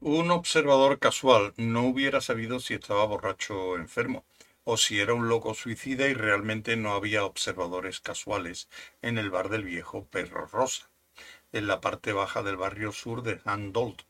Un 0.00 0.30
observador 0.30 0.98
casual 0.98 1.54
no 1.56 1.82
hubiera 1.84 2.20
sabido 2.20 2.60
si 2.60 2.74
estaba 2.74 3.04
borracho 3.04 3.56
o 3.56 3.76
enfermo, 3.76 4.24
o 4.64 4.76
si 4.76 5.00
era 5.00 5.14
un 5.14 5.28
loco 5.28 5.54
suicida 5.54 6.08
y 6.08 6.14
realmente 6.14 6.76
no 6.76 6.94
había 6.94 7.24
observadores 7.24 8.00
casuales 8.00 8.68
en 9.02 9.18
el 9.18 9.30
bar 9.30 9.48
del 9.48 9.64
viejo 9.64 10.06
Perro 10.06 10.46
Rosa, 10.46 10.90
en 11.52 11.66
la 11.66 11.80
parte 11.80 12.12
baja 12.12 12.42
del 12.42 12.56
barrio 12.56 12.92
sur 12.92 13.22
de 13.22 13.40
Handold, 13.44 14.02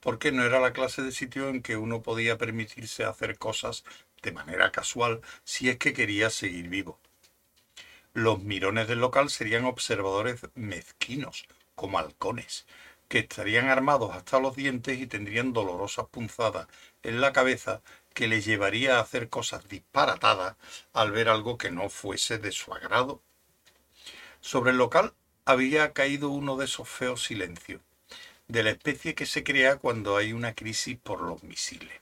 porque 0.00 0.32
no 0.32 0.44
era 0.44 0.60
la 0.60 0.72
clase 0.72 1.02
de 1.02 1.12
sitio 1.12 1.48
en 1.48 1.62
que 1.62 1.76
uno 1.76 2.02
podía 2.02 2.38
permitirse 2.38 3.04
hacer 3.04 3.38
cosas 3.38 3.84
de 4.22 4.32
manera 4.32 4.72
casual 4.72 5.20
si 5.44 5.68
es 5.68 5.78
que 5.78 5.92
quería 5.92 6.30
seguir 6.30 6.68
vivo. 6.68 6.98
Los 8.14 8.42
mirones 8.42 8.88
del 8.88 9.00
local 9.00 9.30
serían 9.30 9.64
observadores 9.64 10.40
mezquinos, 10.54 11.46
como 11.74 11.98
halcones, 11.98 12.66
que 13.08 13.20
estarían 13.20 13.68
armados 13.68 14.14
hasta 14.14 14.38
los 14.40 14.56
dientes 14.56 14.98
y 14.98 15.06
tendrían 15.06 15.52
dolorosas 15.52 16.06
punzadas 16.08 16.68
en 17.02 17.20
la 17.20 17.32
cabeza 17.32 17.80
que 18.14 18.28
les 18.28 18.44
llevaría 18.44 18.96
a 18.98 19.00
hacer 19.00 19.28
cosas 19.28 19.68
disparatadas 19.68 20.56
al 20.92 21.12
ver 21.12 21.28
algo 21.28 21.56
que 21.56 21.70
no 21.70 21.88
fuese 21.88 22.38
de 22.38 22.52
su 22.52 22.74
agrado. 22.74 23.22
Sobre 24.40 24.72
el 24.72 24.76
local 24.76 25.14
había 25.44 25.92
caído 25.92 26.28
uno 26.28 26.56
de 26.56 26.66
esos 26.66 26.88
feos 26.88 27.22
silencios, 27.22 27.80
de 28.48 28.62
la 28.62 28.70
especie 28.70 29.14
que 29.14 29.26
se 29.26 29.44
crea 29.44 29.76
cuando 29.76 30.16
hay 30.16 30.32
una 30.32 30.54
crisis 30.54 30.98
por 30.98 31.20
los 31.20 31.42
misiles. 31.42 32.00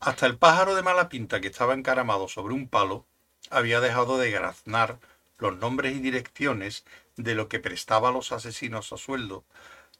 Hasta 0.00 0.26
el 0.26 0.36
pájaro 0.36 0.74
de 0.74 0.82
mala 0.82 1.08
pinta 1.08 1.40
que 1.40 1.48
estaba 1.48 1.74
encaramado 1.74 2.28
sobre 2.28 2.54
un 2.54 2.68
palo 2.68 3.06
había 3.50 3.80
dejado 3.80 4.18
de 4.18 4.30
graznar 4.30 4.98
los 5.38 5.56
nombres 5.56 5.96
y 5.96 6.00
direcciones 6.00 6.84
de 7.16 7.34
lo 7.34 7.48
que 7.48 7.58
prestaba 7.58 8.10
a 8.10 8.12
los 8.12 8.32
asesinos 8.32 8.92
a 8.92 8.98
sueldo 8.98 9.44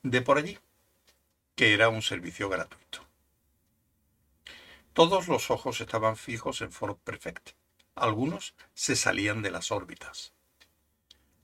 de 0.02 0.20
por 0.20 0.36
allí, 0.36 0.58
que 1.54 1.72
era 1.72 1.88
un 1.88 2.02
servicio 2.02 2.50
gratuito. 2.50 3.00
Todos 4.92 5.26
los 5.28 5.50
ojos 5.50 5.80
estaban 5.80 6.16
fijos 6.16 6.60
en 6.60 6.70
Ford 6.70 6.96
Perfect. 7.02 7.50
Algunos 7.94 8.54
se 8.74 8.94
salían 8.94 9.42
de 9.42 9.50
las 9.50 9.72
órbitas. 9.72 10.32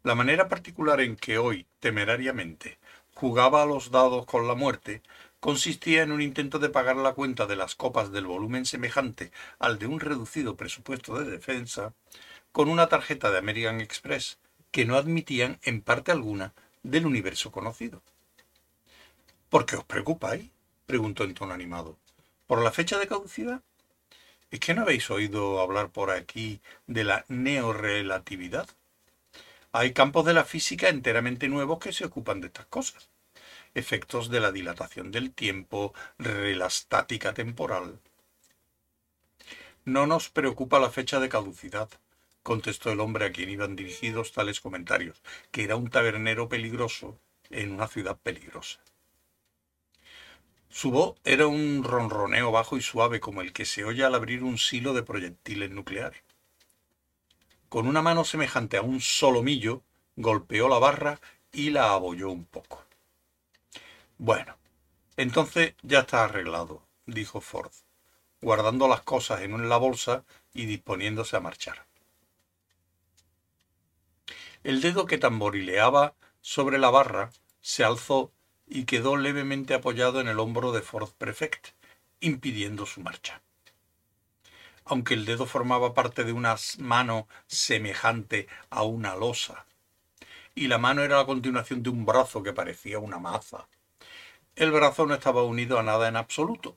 La 0.02 0.14
manera 0.14 0.48
particular 0.48 1.00
en 1.00 1.16
que 1.16 1.38
hoy, 1.38 1.66
temerariamente, 1.78 2.78
jugaba 3.20 3.62
a 3.62 3.66
los 3.66 3.90
dados 3.90 4.24
con 4.24 4.48
la 4.48 4.54
muerte 4.54 5.02
consistía 5.40 6.02
en 6.02 6.10
un 6.10 6.22
intento 6.22 6.58
de 6.58 6.70
pagar 6.70 6.96
la 6.96 7.12
cuenta 7.12 7.44
de 7.44 7.54
las 7.54 7.74
copas 7.74 8.10
del 8.12 8.24
volumen 8.24 8.64
semejante 8.64 9.30
al 9.58 9.78
de 9.78 9.86
un 9.86 10.00
reducido 10.00 10.56
presupuesto 10.56 11.18
de 11.18 11.30
defensa 11.30 11.92
con 12.50 12.70
una 12.70 12.88
tarjeta 12.88 13.30
de 13.30 13.36
American 13.36 13.82
Express 13.82 14.38
que 14.70 14.86
no 14.86 14.96
admitían 14.96 15.58
en 15.64 15.82
parte 15.82 16.12
alguna 16.12 16.54
del 16.82 17.04
universo 17.04 17.52
conocido. 17.52 18.00
¿Por 19.50 19.66
qué 19.66 19.76
os 19.76 19.84
preocupáis? 19.84 20.48
preguntó 20.86 21.24
en 21.24 21.34
tono 21.34 21.52
animado. 21.52 21.98
¿Por 22.46 22.62
la 22.62 22.72
fecha 22.72 22.98
de 22.98 23.06
caducidad? 23.06 23.60
¿Es 24.50 24.60
que 24.60 24.72
no 24.72 24.80
habéis 24.80 25.10
oído 25.10 25.60
hablar 25.60 25.90
por 25.90 26.10
aquí 26.10 26.62
de 26.86 27.04
la 27.04 27.26
neorelatividad? 27.28 28.66
Hay 29.72 29.92
campos 29.92 30.24
de 30.24 30.32
la 30.32 30.44
física 30.44 30.88
enteramente 30.88 31.48
nuevos 31.48 31.78
que 31.80 31.92
se 31.92 32.06
ocupan 32.06 32.40
de 32.40 32.46
estas 32.46 32.66
cosas. 32.66 33.09
Efectos 33.74 34.30
de 34.30 34.40
la 34.40 34.50
dilatación 34.50 35.12
del 35.12 35.32
tiempo, 35.32 35.94
relastática 36.18 37.34
temporal. 37.34 38.00
No 39.84 40.06
nos 40.06 40.28
preocupa 40.28 40.80
la 40.80 40.90
fecha 40.90 41.20
de 41.20 41.28
caducidad, 41.28 41.88
contestó 42.42 42.90
el 42.90 43.00
hombre 43.00 43.26
a 43.26 43.32
quien 43.32 43.48
iban 43.48 43.76
dirigidos 43.76 44.32
tales 44.32 44.60
comentarios, 44.60 45.22
que 45.52 45.64
era 45.64 45.76
un 45.76 45.88
tabernero 45.88 46.48
peligroso 46.48 47.18
en 47.48 47.72
una 47.72 47.86
ciudad 47.86 48.18
peligrosa. 48.18 48.80
Su 50.68 50.90
voz 50.90 51.16
era 51.24 51.46
un 51.46 51.82
ronroneo 51.82 52.52
bajo 52.52 52.76
y 52.76 52.80
suave 52.80 53.20
como 53.20 53.40
el 53.40 53.52
que 53.52 53.64
se 53.64 53.84
oye 53.84 54.04
al 54.04 54.14
abrir 54.14 54.42
un 54.42 54.58
silo 54.58 54.94
de 54.94 55.02
proyectiles 55.02 55.70
nucleares. 55.70 56.22
Con 57.68 57.86
una 57.86 58.02
mano 58.02 58.24
semejante 58.24 58.76
a 58.76 58.82
un 58.82 59.00
solomillo, 59.00 59.82
golpeó 60.16 60.68
la 60.68 60.78
barra 60.78 61.20
y 61.52 61.70
la 61.70 61.92
abolló 61.92 62.30
un 62.30 62.44
poco. 62.44 62.84
Bueno, 64.22 64.54
entonces 65.16 65.74
ya 65.80 66.00
está 66.00 66.24
arreglado, 66.24 66.82
dijo 67.06 67.40
Ford, 67.40 67.72
guardando 68.42 68.86
las 68.86 69.00
cosas 69.00 69.40
en 69.40 69.66
la 69.70 69.78
bolsa 69.78 70.24
y 70.52 70.66
disponiéndose 70.66 71.38
a 71.38 71.40
marchar. 71.40 71.86
El 74.62 74.82
dedo 74.82 75.06
que 75.06 75.16
tamborileaba 75.16 76.12
sobre 76.42 76.76
la 76.76 76.90
barra 76.90 77.30
se 77.62 77.82
alzó 77.82 78.30
y 78.66 78.84
quedó 78.84 79.16
levemente 79.16 79.72
apoyado 79.72 80.20
en 80.20 80.28
el 80.28 80.38
hombro 80.38 80.72
de 80.72 80.82
Ford 80.82 81.08
Prefect, 81.16 81.68
impidiendo 82.20 82.84
su 82.84 83.00
marcha. 83.00 83.40
Aunque 84.84 85.14
el 85.14 85.24
dedo 85.24 85.46
formaba 85.46 85.94
parte 85.94 86.24
de 86.24 86.34
una 86.34 86.56
mano 86.76 87.26
semejante 87.46 88.48
a 88.68 88.82
una 88.82 89.16
losa, 89.16 89.64
y 90.54 90.68
la 90.68 90.76
mano 90.76 91.04
era 91.04 91.16
la 91.16 91.24
continuación 91.24 91.82
de 91.82 91.88
un 91.88 92.04
brazo 92.04 92.42
que 92.42 92.52
parecía 92.52 92.98
una 92.98 93.18
maza, 93.18 93.66
el 94.60 94.72
brazo 94.72 95.06
no 95.06 95.14
estaba 95.14 95.42
unido 95.42 95.78
a 95.78 95.82
nada 95.82 96.06
en 96.06 96.16
absoluto, 96.16 96.76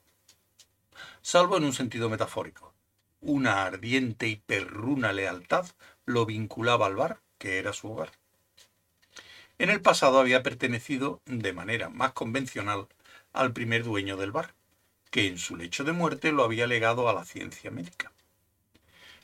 salvo 1.21 1.57
en 1.57 1.65
un 1.65 1.73
sentido 1.73 2.09
metafórico. 2.09 2.73
Una 3.19 3.65
ardiente 3.65 4.29
y 4.29 4.37
perruna 4.37 5.11
lealtad 5.11 5.65
lo 6.05 6.25
vinculaba 6.25 6.85
al 6.85 6.95
bar 6.95 7.19
que 7.37 7.57
era 7.57 7.73
su 7.73 7.91
hogar. 7.91 8.13
En 9.59 9.69
el 9.69 9.81
pasado 9.81 10.19
había 10.19 10.43
pertenecido, 10.43 11.19
de 11.25 11.51
manera 11.51 11.89
más 11.89 12.13
convencional, 12.13 12.87
al 13.33 13.51
primer 13.51 13.83
dueño 13.83 14.15
del 14.15 14.31
bar, 14.31 14.53
que 15.11 15.27
en 15.27 15.37
su 15.37 15.57
lecho 15.57 15.83
de 15.83 15.91
muerte 15.91 16.31
lo 16.31 16.45
había 16.45 16.67
legado 16.67 17.09
a 17.09 17.13
la 17.13 17.25
ciencia 17.25 17.69
médica. 17.69 18.13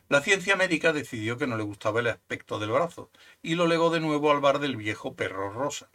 La 0.10 0.20
ciencia 0.20 0.58
médica 0.58 0.92
decidió 0.92 1.38
que 1.38 1.48
no 1.48 1.56
le 1.56 1.64
gustaba 1.64 2.02
el 2.02 2.08
aspecto 2.08 2.60
del 2.60 2.72
brazo 2.72 3.10
y 3.42 3.56
lo 3.56 3.68
legó 3.68 3.90
de 3.90 4.02
nuevo 4.02 4.32
al 4.32 4.42
bar 4.42 4.60
del 4.60 4.76
viejo 4.76 5.14
perro 5.14 5.50
rosa. 5.50 5.90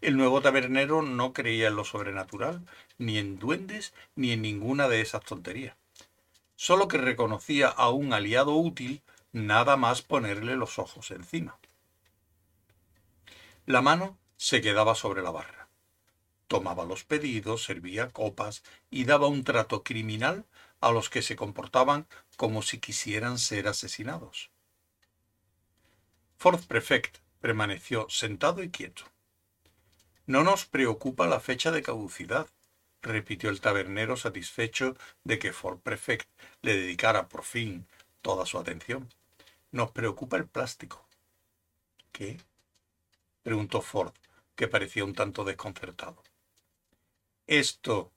El 0.00 0.16
nuevo 0.16 0.40
tabernero 0.40 1.02
no 1.02 1.32
creía 1.32 1.68
en 1.68 1.76
lo 1.76 1.84
sobrenatural, 1.84 2.64
ni 2.98 3.18
en 3.18 3.38
duendes, 3.38 3.94
ni 4.14 4.30
en 4.30 4.42
ninguna 4.42 4.88
de 4.88 5.00
esas 5.00 5.24
tonterías. 5.24 5.76
Solo 6.54 6.86
que 6.86 6.98
reconocía 6.98 7.68
a 7.68 7.90
un 7.90 8.12
aliado 8.12 8.54
útil 8.54 9.02
nada 9.32 9.76
más 9.76 10.02
ponerle 10.02 10.56
los 10.56 10.78
ojos 10.78 11.10
encima. 11.10 11.58
La 13.66 13.82
mano 13.82 14.16
se 14.36 14.60
quedaba 14.60 14.94
sobre 14.94 15.22
la 15.22 15.30
barra. 15.30 15.68
Tomaba 16.46 16.84
los 16.84 17.04
pedidos, 17.04 17.64
servía 17.64 18.08
copas 18.08 18.62
y 18.90 19.04
daba 19.04 19.26
un 19.26 19.44
trato 19.44 19.82
criminal 19.82 20.46
a 20.80 20.92
los 20.92 21.10
que 21.10 21.22
se 21.22 21.36
comportaban 21.36 22.06
como 22.36 22.62
si 22.62 22.78
quisieran 22.78 23.38
ser 23.38 23.66
asesinados. 23.68 24.50
Ford 26.38 26.60
Prefect 26.66 27.18
permaneció 27.40 28.06
sentado 28.08 28.62
y 28.62 28.70
quieto. 28.70 29.04
No 30.28 30.44
nos 30.44 30.66
preocupa 30.66 31.26
la 31.26 31.40
fecha 31.40 31.70
de 31.70 31.82
caducidad, 31.82 32.48
repitió 33.00 33.48
el 33.48 33.62
tabernero 33.62 34.14
satisfecho 34.14 34.94
de 35.24 35.38
que 35.38 35.54
Ford 35.54 35.78
Prefect 35.78 36.28
le 36.60 36.76
dedicara 36.76 37.28
por 37.28 37.44
fin 37.44 37.86
toda 38.20 38.44
su 38.44 38.58
atención. 38.58 39.08
Nos 39.72 39.90
preocupa 39.92 40.36
el 40.36 40.46
plástico. 40.46 41.08
¿Qué? 42.12 42.36
preguntó 43.42 43.80
Ford, 43.80 44.12
que 44.54 44.68
parecía 44.68 45.02
un 45.02 45.14
tanto 45.14 45.44
desconcertado. 45.44 46.22
Esto, 47.46 48.12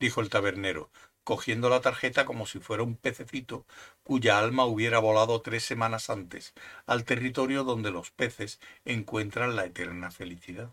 dijo 0.00 0.20
el 0.20 0.30
tabernero, 0.30 0.90
cogiendo 1.22 1.68
la 1.68 1.80
tarjeta 1.80 2.24
como 2.24 2.46
si 2.46 2.58
fuera 2.58 2.82
un 2.82 2.96
pececito 2.96 3.64
cuya 4.02 4.40
alma 4.40 4.64
hubiera 4.64 4.98
volado 4.98 5.40
tres 5.40 5.64
semanas 5.64 6.10
antes 6.10 6.52
al 6.86 7.04
territorio 7.04 7.62
donde 7.62 7.92
los 7.92 8.10
peces 8.10 8.58
encuentran 8.84 9.54
la 9.54 9.66
eterna 9.66 10.10
felicidad. 10.10 10.72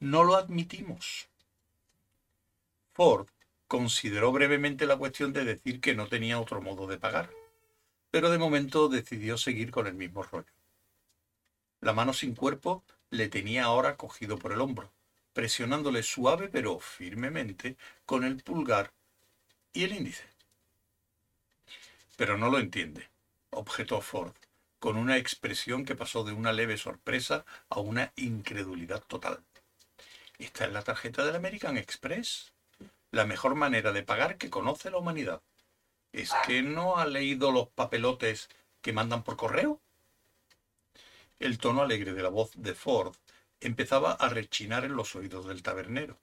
No 0.00 0.24
lo 0.24 0.36
admitimos. 0.36 1.28
Ford 2.92 3.28
consideró 3.66 4.32
brevemente 4.32 4.86
la 4.86 4.96
cuestión 4.96 5.32
de 5.32 5.44
decir 5.44 5.80
que 5.80 5.94
no 5.94 6.08
tenía 6.08 6.40
otro 6.40 6.60
modo 6.60 6.86
de 6.86 6.98
pagar 6.98 7.30
pero 8.14 8.30
de 8.30 8.38
momento 8.38 8.88
decidió 8.88 9.36
seguir 9.36 9.72
con 9.72 9.88
el 9.88 9.94
mismo 9.94 10.22
rollo. 10.22 10.46
La 11.80 11.92
mano 11.92 12.12
sin 12.12 12.36
cuerpo 12.36 12.84
le 13.10 13.26
tenía 13.26 13.64
ahora 13.64 13.96
cogido 13.96 14.38
por 14.38 14.52
el 14.52 14.60
hombro, 14.60 14.92
presionándole 15.32 16.04
suave 16.04 16.48
pero 16.48 16.78
firmemente 16.78 17.76
con 18.06 18.22
el 18.22 18.40
pulgar 18.40 18.92
y 19.72 19.82
el 19.82 19.94
índice. 19.94 20.22
Pero 22.16 22.38
no 22.38 22.50
lo 22.50 22.60
entiende, 22.60 23.08
objetó 23.50 24.00
Ford, 24.00 24.34
con 24.78 24.96
una 24.96 25.16
expresión 25.16 25.84
que 25.84 25.96
pasó 25.96 26.22
de 26.22 26.34
una 26.34 26.52
leve 26.52 26.76
sorpresa 26.76 27.44
a 27.68 27.80
una 27.80 28.12
incredulidad 28.14 29.02
total. 29.08 29.42
¿Está 30.38 30.64
en 30.64 30.72
la 30.74 30.82
tarjeta 30.82 31.24
del 31.24 31.36
American 31.36 31.76
Express? 31.76 32.54
la 33.14 33.24
mejor 33.24 33.54
manera 33.54 33.92
de 33.92 34.02
pagar 34.02 34.36
que 34.36 34.50
conoce 34.50 34.90
la 34.90 34.98
humanidad. 34.98 35.40
¿Es 36.12 36.32
que 36.46 36.62
no 36.62 36.96
ha 36.96 37.06
leído 37.06 37.52
los 37.52 37.68
papelotes 37.68 38.48
que 38.82 38.92
mandan 38.92 39.22
por 39.22 39.36
correo? 39.36 39.80
El 41.38 41.58
tono 41.58 41.82
alegre 41.82 42.12
de 42.12 42.22
la 42.22 42.28
voz 42.28 42.50
de 42.56 42.74
Ford 42.74 43.14
empezaba 43.60 44.12
a 44.12 44.28
rechinar 44.28 44.84
en 44.84 44.96
los 44.96 45.14
oídos 45.14 45.46
del 45.46 45.62
tabernero. 45.62 46.18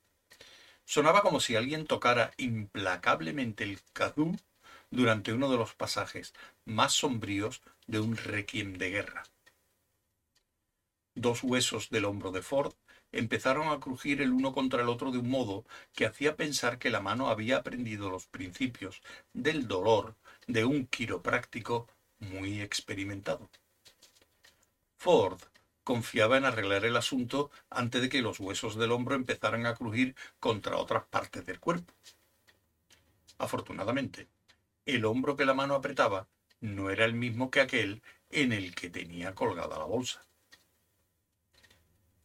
Sonaba 0.85 1.21
como 1.21 1.39
si 1.39 1.55
alguien 1.55 1.87
tocara 1.87 2.31
implacablemente 2.37 3.63
el 3.63 3.79
kazoo 3.93 4.35
durante 4.89 5.31
uno 5.31 5.49
de 5.49 5.57
los 5.57 5.73
pasajes 5.73 6.33
más 6.65 6.91
sombríos 6.93 7.61
de 7.87 7.99
un 7.99 8.17
requiem 8.17 8.73
de 8.73 8.89
guerra. 8.89 9.23
Dos 11.15 11.43
huesos 11.43 11.89
del 11.89 12.05
hombro 12.05 12.31
de 12.31 12.41
Ford 12.41 12.73
empezaron 13.11 13.67
a 13.67 13.79
crujir 13.79 14.21
el 14.21 14.31
uno 14.31 14.53
contra 14.53 14.81
el 14.81 14.87
otro 14.87 15.11
de 15.11 15.17
un 15.17 15.29
modo 15.29 15.65
que 15.93 16.05
hacía 16.05 16.37
pensar 16.37 16.79
que 16.79 16.89
la 16.89 17.01
mano 17.01 17.29
había 17.29 17.57
aprendido 17.57 18.09
los 18.09 18.27
principios 18.27 19.01
del 19.33 19.67
dolor 19.67 20.15
de 20.47 20.63
un 20.63 20.87
quiropráctico 20.87 21.87
muy 22.19 22.61
experimentado. 22.61 23.49
Ford 24.97 25.41
confiaba 25.83 26.37
en 26.37 26.45
arreglar 26.45 26.85
el 26.85 26.95
asunto 26.95 27.51
antes 27.69 28.01
de 28.01 28.09
que 28.09 28.21
los 28.21 28.39
huesos 28.39 28.77
del 28.77 28.91
hombro 28.91 29.15
empezaran 29.15 29.65
a 29.65 29.75
crujir 29.75 30.15
contra 30.39 30.77
otras 30.77 31.03
partes 31.05 31.45
del 31.45 31.59
cuerpo. 31.59 31.93
Afortunadamente, 33.37 34.29
el 34.85 35.03
hombro 35.03 35.35
que 35.35 35.45
la 35.45 35.53
mano 35.53 35.75
apretaba 35.75 36.27
no 36.61 36.89
era 36.89 37.03
el 37.03 37.15
mismo 37.15 37.51
que 37.51 37.59
aquel 37.59 38.01
en 38.29 38.53
el 38.53 38.73
que 38.75 38.89
tenía 38.89 39.35
colgada 39.35 39.79
la 39.79 39.85
bolsa. 39.85 40.25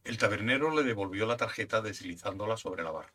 El 0.07 0.17
tabernero 0.17 0.73
le 0.73 0.83
devolvió 0.83 1.25
la 1.25 1.35
tarjeta 1.35 1.81
deslizándola 1.81 2.55
sobre 2.55 2.81
la 2.81 2.91
barra. 2.91 3.13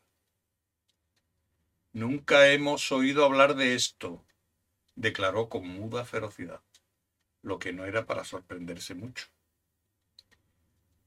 Nunca 1.95 2.49
hemos 2.49 2.93
oído 2.93 3.25
hablar 3.25 3.55
de 3.55 3.75
esto, 3.75 4.23
declaró 4.95 5.49
con 5.49 5.67
muda 5.67 6.05
ferocidad, 6.05 6.61
lo 7.41 7.59
que 7.59 7.73
no 7.73 7.87
era 7.87 8.05
para 8.05 8.25
sorprenderse 8.25 8.95
mucho. 8.95 9.29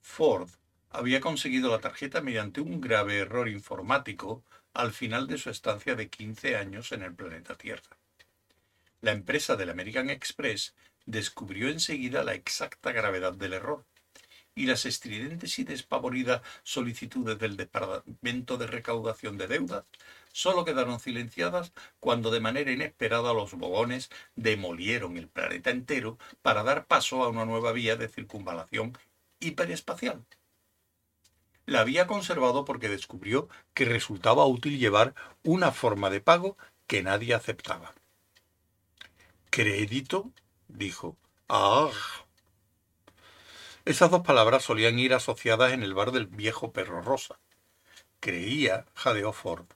Ford 0.01 0.49
había 0.89 1.21
conseguido 1.21 1.69
la 1.69 1.81
tarjeta 1.81 2.19
mediante 2.19 2.61
un 2.61 2.81
grave 2.81 3.19
error 3.19 3.47
informático 3.47 4.43
al 4.73 4.91
final 4.91 5.27
de 5.27 5.37
su 5.37 5.51
estancia 5.51 5.93
de 5.93 6.09
15 6.09 6.57
años 6.57 6.91
en 6.93 7.03
el 7.03 7.13
planeta 7.13 7.59
Tierra. 7.59 7.95
La 9.01 9.11
empresa 9.11 9.55
del 9.55 9.69
American 9.69 10.09
Express 10.09 10.73
descubrió 11.05 11.69
enseguida 11.69 12.23
la 12.23 12.33
exacta 12.33 12.91
gravedad 12.91 13.33
del 13.33 13.53
error 13.53 13.85
y 14.55 14.65
las 14.65 14.85
estridentes 14.85 15.59
y 15.59 15.65
despavoridas 15.65 16.41
solicitudes 16.63 17.37
del 17.37 17.57
Departamento 17.57 18.57
de 18.57 18.67
Recaudación 18.67 19.37
de 19.37 19.47
Deudas 19.47 19.83
solo 20.31 20.65
quedaron 20.65 20.99
silenciadas 20.99 21.73
cuando 21.99 22.31
de 22.31 22.39
manera 22.39 22.71
inesperada 22.71 23.33
los 23.33 23.53
bogones 23.53 24.09
demolieron 24.35 25.17
el 25.17 25.27
planeta 25.27 25.69
entero 25.69 26.17
para 26.41 26.63
dar 26.63 26.87
paso 26.87 27.23
a 27.23 27.29
una 27.29 27.45
nueva 27.45 27.73
vía 27.73 27.95
de 27.97 28.07
circunvalación 28.07 28.97
hiperespacial. 29.39 30.25
La 31.65 31.81
había 31.81 32.07
conservado 32.07 32.63
porque 32.63 32.89
descubrió 32.89 33.49
que 33.73 33.85
resultaba 33.85 34.45
útil 34.45 34.77
llevar 34.77 35.15
una 35.43 35.71
forma 35.71 36.09
de 36.09 36.21
pago 36.21 36.57
que 36.87 37.01
nadie 37.01 37.33
aceptaba. 37.33 37.93
¿Crédito? 39.49 40.31
dijo. 40.67 41.17
¡Ah! 41.49 41.89
Esas 43.85 44.09
dos 44.09 44.21
palabras 44.21 44.63
solían 44.63 44.97
ir 44.97 45.13
asociadas 45.13 45.71
en 45.71 45.83
el 45.83 45.93
bar 45.93 46.11
del 46.11 46.25
viejo 46.25 46.73
perro 46.73 47.03
rosa. 47.03 47.39
Creía, 48.19 48.87
jadeó 48.95 49.31
Ford, 49.31 49.67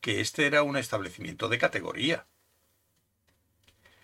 que 0.00 0.20
este 0.20 0.46
era 0.46 0.62
un 0.62 0.76
establecimiento 0.76 1.48
de 1.48 1.58
categoría. 1.58 2.26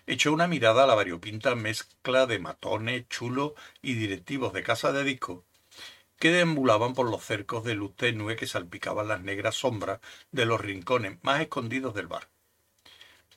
Echó 0.07 0.33
una 0.33 0.47
mirada 0.47 0.83
a 0.83 0.87
la 0.87 0.95
variopinta 0.95 1.55
mezcla 1.55 2.25
de 2.25 2.37
matones, 2.37 3.07
chulo 3.07 3.55
y 3.81 3.93
directivos 3.93 4.51
de 4.51 4.61
casa 4.61 4.91
de 4.91 5.05
disco 5.05 5.45
que 6.19 6.31
deambulaban 6.31 6.93
por 6.93 7.09
los 7.09 7.23
cercos 7.23 7.63
de 7.63 7.75
luz 7.75 7.95
tenue 7.95 8.35
que 8.35 8.47
salpicaban 8.47 9.07
las 9.07 9.21
negras 9.21 9.55
sombras 9.55 10.01
de 10.31 10.45
los 10.45 10.59
rincones 10.59 11.17
más 11.23 11.39
escondidos 11.39 11.93
del 11.93 12.07
bar. 12.07 12.29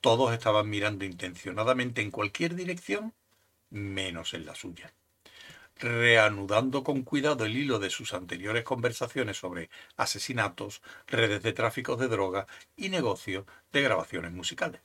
Todos 0.00 0.32
estaban 0.32 0.68
mirando 0.68 1.04
intencionadamente 1.04 2.02
en 2.02 2.10
cualquier 2.10 2.56
dirección, 2.56 3.14
menos 3.70 4.34
en 4.34 4.46
la 4.46 4.56
suya 4.56 4.92
reanudando 5.78 6.82
con 6.82 7.02
cuidado 7.02 7.44
el 7.44 7.56
hilo 7.56 7.78
de 7.78 7.90
sus 7.90 8.14
anteriores 8.14 8.64
conversaciones 8.64 9.36
sobre 9.36 9.70
asesinatos, 9.96 10.82
redes 11.06 11.42
de 11.42 11.52
tráfico 11.52 11.96
de 11.96 12.08
droga 12.08 12.46
y 12.76 12.88
negocio 12.88 13.46
de 13.72 13.82
grabaciones 13.82 14.32
musicales. 14.32 14.80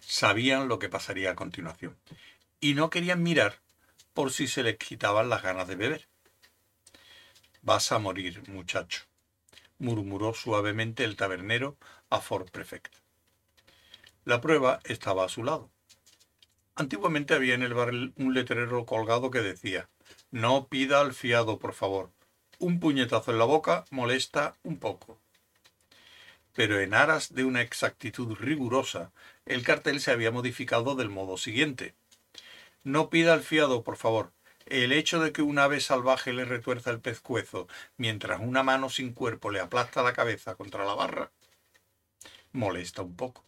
Sabían 0.00 0.68
lo 0.68 0.78
que 0.78 0.88
pasaría 0.88 1.30
a 1.30 1.34
continuación 1.34 1.96
y 2.60 2.74
no 2.74 2.90
querían 2.90 3.22
mirar 3.22 3.60
por 4.12 4.30
si 4.30 4.46
se 4.46 4.62
les 4.62 4.76
quitaban 4.76 5.28
las 5.28 5.42
ganas 5.42 5.66
de 5.68 5.76
beber. 5.76 6.08
Vas 7.62 7.92
a 7.92 7.98
morir, 7.98 8.48
muchacho, 8.48 9.04
murmuró 9.78 10.34
suavemente 10.34 11.04
el 11.04 11.16
tabernero 11.16 11.76
a 12.10 12.20
Fort 12.20 12.50
Prefect. 12.50 12.94
La 14.24 14.40
prueba 14.40 14.80
estaba 14.84 15.24
a 15.24 15.28
su 15.28 15.42
lado. 15.42 15.73
Antiguamente 16.76 17.34
había 17.34 17.54
en 17.54 17.62
el 17.62 17.74
bar 17.74 17.90
un 17.90 18.34
letrero 18.34 18.84
colgado 18.84 19.30
que 19.30 19.40
decía, 19.40 19.88
no 20.30 20.66
pida 20.68 21.00
al 21.00 21.14
fiado, 21.14 21.58
por 21.58 21.74
favor. 21.74 22.10
Un 22.58 22.80
puñetazo 22.80 23.30
en 23.30 23.38
la 23.38 23.44
boca 23.44 23.84
molesta 23.90 24.56
un 24.62 24.78
poco. 24.78 25.18
Pero 26.54 26.80
en 26.80 26.94
aras 26.94 27.34
de 27.34 27.44
una 27.44 27.62
exactitud 27.62 28.34
rigurosa, 28.36 29.12
el 29.46 29.62
cartel 29.62 30.00
se 30.00 30.10
había 30.10 30.30
modificado 30.30 30.94
del 30.94 31.10
modo 31.10 31.36
siguiente. 31.36 31.94
No 32.82 33.10
pida 33.10 33.32
al 33.34 33.42
fiado, 33.42 33.82
por 33.82 33.96
favor. 33.96 34.32
El 34.66 34.92
hecho 34.92 35.20
de 35.20 35.32
que 35.32 35.42
un 35.42 35.58
ave 35.58 35.80
salvaje 35.80 36.32
le 36.32 36.44
retuerza 36.44 36.90
el 36.90 37.00
pescuezo 37.00 37.68
mientras 37.96 38.40
una 38.40 38.62
mano 38.62 38.88
sin 38.88 39.12
cuerpo 39.12 39.50
le 39.50 39.60
aplasta 39.60 40.02
la 40.02 40.12
cabeza 40.12 40.54
contra 40.54 40.84
la 40.84 40.94
barra 40.94 41.30
molesta 42.54 43.02
un 43.02 43.14
poco. 43.16 43.44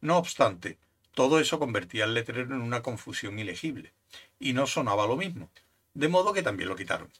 No 0.00 0.18
obstante, 0.18 0.78
todo 1.20 1.38
eso 1.38 1.58
convertía 1.58 2.06
el 2.06 2.14
letrero 2.14 2.54
en 2.54 2.62
una 2.62 2.80
confusión 2.80 3.38
ilegible, 3.38 3.92
y 4.38 4.54
no 4.54 4.66
sonaba 4.66 5.06
lo 5.06 5.18
mismo, 5.18 5.50
de 5.92 6.08
modo 6.08 6.32
que 6.32 6.42
también 6.42 6.70
lo 6.70 6.76
quitaron. 6.76 7.12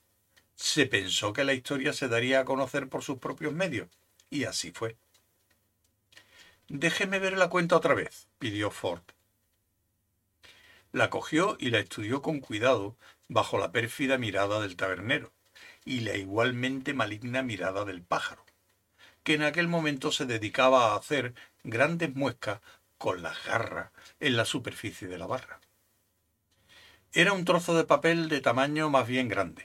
Se 0.55 0.87
pensó 0.87 1.35
que 1.35 1.45
la 1.45 1.53
historia 1.53 1.93
se 1.93 2.09
daría 2.09 2.41
a 2.41 2.47
conocer 2.47 2.89
por 2.89 3.03
sus 3.03 3.19
propios 3.19 3.53
medios, 3.53 3.91
y 4.31 4.45
así 4.45 4.71
fue. 4.71 4.97
Déjeme 6.71 7.19
ver 7.19 7.37
la 7.37 7.51
cuenta 7.51 7.77
otra 7.77 7.93
vez, 7.93 8.27
pidió 8.39 8.71
Ford. 8.71 9.03
La 10.93 11.11
cogió 11.11 11.59
y 11.61 11.69
la 11.69 11.81
estudió 11.81 12.23
con 12.23 12.41
cuidado 12.41 12.97
bajo 13.29 13.59
la 13.59 13.71
pérfida 13.71 14.17
mirada 14.17 14.63
del 14.63 14.77
tabernero 14.77 15.31
y 15.85 16.01
la 16.01 16.17
igualmente 16.17 16.95
maligna 16.95 17.43
mirada 17.43 17.85
del 17.85 18.01
pájaro, 18.01 18.47
que 19.25 19.35
en 19.35 19.43
aquel 19.43 19.69
momento 19.69 20.11
se 20.11 20.25
dedicaba 20.25 20.95
a 20.95 20.97
hacer 20.97 21.35
grandes 21.65 22.15
muescas 22.15 22.61
con 23.01 23.23
las 23.23 23.47
garras 23.47 23.93
en 24.21 24.37
la 24.37 24.45
superficie 24.45 25.09
de 25.09 25.17
la 25.17 25.27
barra. 25.27 25.59
Era 27.15 27.33
un 27.33 27.47
trozo 27.47 27.75
de 27.75 27.85
papel 27.85 28.29
de 28.29 28.43
tamaño 28.43 28.91
más 28.91 29.09
bien 29.09 29.27
grande. 29.27 29.65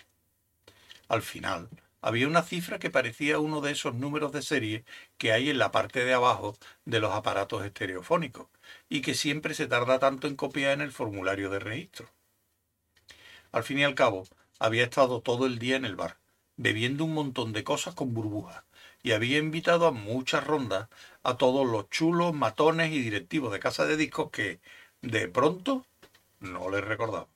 Al 1.09 1.21
final 1.21 1.67
había 1.99 2.29
una 2.29 2.43
cifra 2.43 2.79
que 2.79 2.89
parecía 2.89 3.39
uno 3.39 3.59
de 3.59 3.73
esos 3.73 3.93
números 3.93 4.31
de 4.31 4.41
serie 4.41 4.85
que 5.17 5.33
hay 5.33 5.49
en 5.49 5.57
la 5.57 5.71
parte 5.71 6.05
de 6.05 6.13
abajo 6.13 6.57
de 6.85 7.01
los 7.01 7.11
aparatos 7.11 7.65
estereofónicos 7.65 8.47
y 8.87 9.01
que 9.01 9.13
siempre 9.13 9.53
se 9.53 9.67
tarda 9.67 9.99
tanto 9.99 10.27
en 10.27 10.37
copiar 10.37 10.71
en 10.71 10.81
el 10.81 10.93
formulario 10.93 11.49
de 11.49 11.59
registro. 11.59 12.09
Al 13.51 13.65
fin 13.65 13.79
y 13.79 13.83
al 13.83 13.95
cabo, 13.95 14.23
había 14.59 14.85
estado 14.85 15.19
todo 15.19 15.45
el 15.45 15.59
día 15.59 15.75
en 15.75 15.83
el 15.83 15.97
bar, 15.97 16.19
bebiendo 16.55 17.03
un 17.03 17.13
montón 17.13 17.51
de 17.51 17.65
cosas 17.65 17.95
con 17.95 18.13
burbujas, 18.13 18.63
y 19.05 19.11
había 19.11 19.37
invitado 19.37 19.85
a 19.85 19.91
muchas 19.91 20.43
rondas 20.43 20.89
a 21.21 21.37
todos 21.37 21.63
los 21.67 21.91
chulos, 21.91 22.33
matones 22.33 22.91
y 22.91 23.03
directivos 23.03 23.53
de 23.53 23.59
casa 23.59 23.85
de 23.85 23.97
discos 23.97 24.31
que, 24.31 24.59
de 25.03 25.27
pronto, 25.27 25.85
no 26.39 26.71
les 26.71 26.83
recordaba. 26.83 27.27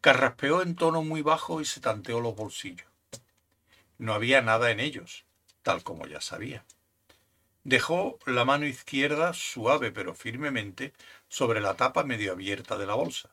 Carraspeó 0.00 0.62
en 0.62 0.74
tono 0.74 1.02
muy 1.02 1.20
bajo 1.20 1.60
y 1.60 1.66
se 1.66 1.82
tanteó 1.82 2.22
los 2.22 2.34
bolsillos. 2.34 2.88
No 3.98 4.14
había 4.14 4.40
nada 4.40 4.70
en 4.70 4.80
ellos, 4.80 5.26
tal 5.60 5.82
como 5.82 6.06
ya 6.06 6.22
sabía. 6.22 6.64
Dejó 7.64 8.18
la 8.24 8.46
mano 8.46 8.64
izquierda 8.64 9.34
suave 9.34 9.92
pero 9.92 10.14
firmemente 10.14 10.94
sobre 11.28 11.60
la 11.60 11.74
tapa 11.74 12.04
medio 12.04 12.32
abierta 12.32 12.78
de 12.78 12.86
la 12.86 12.94
bolsa. 12.94 13.28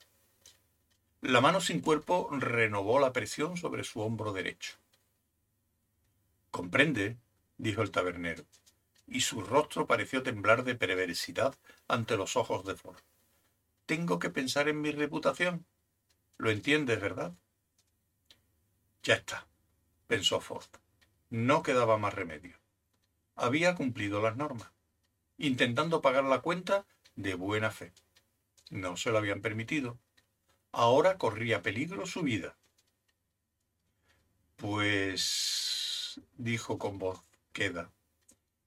La 1.21 1.39
mano 1.39 1.61
sin 1.61 1.79
cuerpo 1.79 2.27
renovó 2.33 2.99
la 2.99 3.13
presión 3.13 3.55
sobre 3.55 3.85
su 3.85 4.01
hombro 4.01 4.33
derecho. 4.33 4.82
Comprende, 6.63 7.17
dijo 7.57 7.81
el 7.81 7.91
tabernero, 7.91 8.45
y 9.05 9.19
su 9.19 9.41
rostro 9.41 9.85
pareció 9.85 10.23
temblar 10.23 10.63
de 10.63 10.75
perversidad 10.75 11.53
ante 11.89 12.15
los 12.15 12.37
ojos 12.37 12.63
de 12.63 12.77
Ford. 12.77 13.01
Tengo 13.85 14.17
que 14.17 14.29
pensar 14.29 14.69
en 14.69 14.79
mi 14.79 14.91
reputación. 14.91 15.65
Lo 16.37 16.51
entiendes, 16.51 17.01
¿verdad? 17.01 17.33
Ya 19.03 19.15
está, 19.15 19.45
pensó 20.07 20.39
Ford. 20.39 20.69
No 21.29 21.63
quedaba 21.63 21.97
más 21.97 22.13
remedio. 22.13 22.57
Había 23.35 23.75
cumplido 23.75 24.21
las 24.21 24.37
normas, 24.37 24.71
intentando 25.37 26.01
pagar 26.01 26.23
la 26.23 26.39
cuenta 26.39 26.85
de 27.17 27.35
buena 27.35 27.71
fe. 27.71 27.91
No 28.69 28.95
se 28.95 29.11
lo 29.11 29.17
habían 29.17 29.41
permitido. 29.41 29.99
Ahora 30.71 31.17
corría 31.17 31.61
peligro 31.61 32.05
su 32.05 32.21
vida. 32.21 32.55
Pues, 34.55 35.62
dijo 36.37 36.77
con 36.77 36.97
voz 36.97 37.23
queda, 37.51 37.91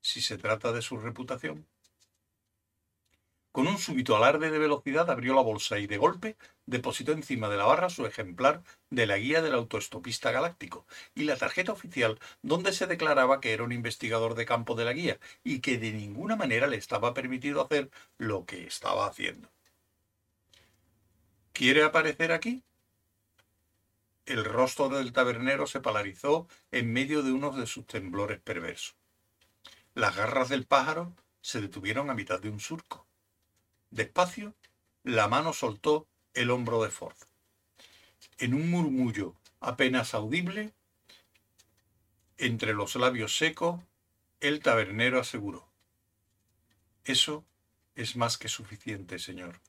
si 0.00 0.20
se 0.20 0.38
trata 0.38 0.72
de 0.72 0.82
su 0.82 0.96
reputación. 0.96 1.66
Con 3.56 3.66
un 3.68 3.78
súbito 3.78 4.14
alarde 4.14 4.50
de 4.50 4.58
velocidad 4.58 5.10
abrió 5.10 5.34
la 5.34 5.40
bolsa 5.40 5.78
y 5.78 5.86
de 5.86 5.96
golpe 5.96 6.36
depositó 6.66 7.12
encima 7.12 7.48
de 7.48 7.56
la 7.56 7.64
barra 7.64 7.88
su 7.88 8.04
ejemplar 8.04 8.62
de 8.90 9.06
la 9.06 9.16
guía 9.16 9.40
del 9.40 9.54
autoestopista 9.54 10.30
galáctico 10.30 10.86
y 11.14 11.24
la 11.24 11.38
tarjeta 11.38 11.72
oficial 11.72 12.18
donde 12.42 12.72
se 12.72 12.86
declaraba 12.86 13.40
que 13.40 13.54
era 13.54 13.64
un 13.64 13.72
investigador 13.72 14.34
de 14.34 14.44
campo 14.44 14.74
de 14.74 14.84
la 14.84 14.92
guía 14.92 15.18
y 15.42 15.60
que 15.60 15.78
de 15.78 15.92
ninguna 15.92 16.36
manera 16.36 16.66
le 16.66 16.76
estaba 16.76 17.14
permitido 17.14 17.62
hacer 17.62 17.90
lo 18.18 18.44
que 18.44 18.66
estaba 18.66 19.06
haciendo. 19.06 19.48
¿Quiere 21.54 21.82
aparecer 21.82 22.32
aquí? 22.32 22.62
El 24.26 24.44
rostro 24.44 24.88
del 24.88 25.12
tabernero 25.12 25.68
se 25.68 25.80
polarizó 25.80 26.48
en 26.72 26.92
medio 26.92 27.22
de 27.22 27.30
uno 27.30 27.52
de 27.52 27.66
sus 27.66 27.86
temblores 27.86 28.40
perversos. 28.40 28.96
Las 29.94 30.16
garras 30.16 30.48
del 30.48 30.66
pájaro 30.66 31.14
se 31.40 31.60
detuvieron 31.60 32.10
a 32.10 32.14
mitad 32.14 32.40
de 32.40 32.50
un 32.50 32.58
surco. 32.58 33.06
Despacio, 33.90 34.54
la 35.04 35.28
mano 35.28 35.52
soltó 35.52 36.08
el 36.34 36.50
hombro 36.50 36.82
de 36.82 36.90
Ford. 36.90 37.16
En 38.38 38.52
un 38.52 38.68
murmullo 38.68 39.36
apenas 39.60 40.12
audible, 40.12 40.72
entre 42.36 42.74
los 42.74 42.96
labios 42.96 43.38
secos, 43.38 43.80
el 44.40 44.60
tabernero 44.60 45.20
aseguró. 45.20 45.68
Eso 47.04 47.44
es 47.94 48.16
más 48.16 48.36
que 48.36 48.48
suficiente, 48.48 49.20
señor. 49.20 49.60